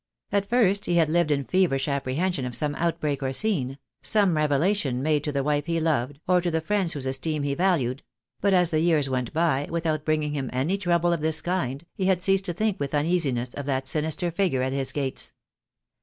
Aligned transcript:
At 0.31 0.49
first 0.49 0.85
he 0.85 0.95
had 0.95 1.09
lived 1.11 1.29
in 1.29 1.43
feverish 1.43 1.87
apprehension 1.87 2.43
of 2.43 2.55
some 2.55 2.73
outbreak 2.73 3.21
or 3.21 3.31
scene— 3.33 3.77
some 4.01 4.35
revelation 4.35 5.03
made 5.03 5.23
to 5.25 5.31
the 5.31 5.43
wife 5.43 5.67
he 5.67 5.79
loved, 5.79 6.19
or 6.27 6.41
to 6.41 6.49
the 6.49 6.59
friends 6.59 6.93
whose 6.93 7.05
esteem 7.05 7.43
he 7.43 7.53
valued; 7.53 8.01
but 8.39 8.51
as 8.51 8.71
the 8.71 8.79
years 8.79 9.11
went 9.11 9.31
by 9.31 9.67
without 9.69 10.03
bringing 10.03 10.33
him 10.33 10.49
any 10.51 10.79
trouble 10.79 11.13
of 11.13 11.21
this 11.21 11.39
kind, 11.39 11.85
he 11.93 12.05
had 12.05 12.23
ceased 12.23 12.45
to 12.45 12.53
think 12.53 12.79
with 12.79 12.95
uneasiness 12.95 13.53
of 13.53 13.67
that 13.67 13.87
sinister 13.87 14.31
figure 14.31 14.63
at 14.63 14.73
his 14.73 14.91
gates. 14.91 15.33